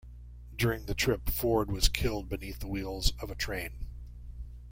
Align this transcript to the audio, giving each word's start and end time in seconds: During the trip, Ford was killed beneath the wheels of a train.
During 0.55 0.87
the 0.87 0.95
trip, 0.95 1.29
Ford 1.29 1.69
was 1.69 1.87
killed 1.87 2.27
beneath 2.27 2.57
the 2.57 2.67
wheels 2.67 3.13
of 3.21 3.29
a 3.29 3.35
train. 3.35 3.85